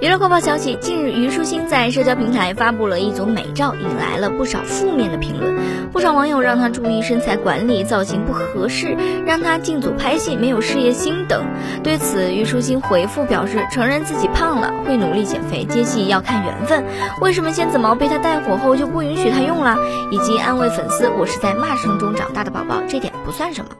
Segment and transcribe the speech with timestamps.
[0.00, 5.56] 娱乐快报消息近日虞书欣在社交平台发布了一组美照引来了不少负面的评论。
[5.90, 11.44] 不少网友让她注意身材管理造型不合适让她进组拍戏没有事业心等。
[11.82, 16.84] 对此虞书欣回复表示承认自己胖了会努力减肥接戏要看缘分。
[17.20, 19.76] 为什么仙子毛被她带火后就不允许她用了？
[20.12, 23.72] 以及安慰粉丝我是在骂声中长大的宝宝这点不算什么。